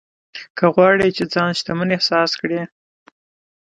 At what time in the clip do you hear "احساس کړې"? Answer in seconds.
1.95-2.61